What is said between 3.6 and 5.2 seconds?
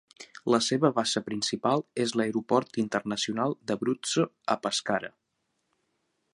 d'Abruzzo, a Pescara.